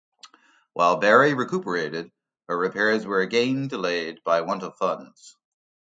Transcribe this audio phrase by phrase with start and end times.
[0.73, 2.11] While Barry recuperated,
[2.47, 5.37] her repairs were again delayed by want of funds.